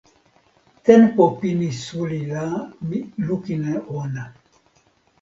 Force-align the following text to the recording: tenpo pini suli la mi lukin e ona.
tenpo 0.85 1.23
pini 1.43 1.69
suli 1.83 2.19
la 2.33 2.45
mi 2.89 2.99
lukin 3.29 3.63
e 3.77 3.79
ona. 4.01 4.23